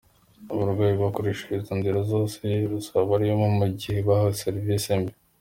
Abarwayi 0.51 0.93
bakoreshe 1.03 1.43
izo 1.57 1.73
nzira 1.79 1.99
zose 2.11 2.39
zabashyiriweho 2.87 3.45
mu 3.57 3.65
gihe 3.79 3.97
bahawe 4.07 4.31
serivisi 4.43 4.89
mbi.” 5.01 5.13